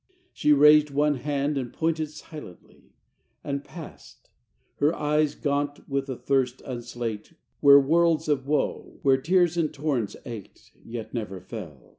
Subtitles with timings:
[0.03, 2.95] VII She raised one hand and pointed silently,
[3.43, 4.31] And passed;
[4.77, 10.15] her eyes, gaunt with a thirst unslaked, Were worlds of woe, where tears in torrents
[10.25, 11.89] ached, Yet never fell.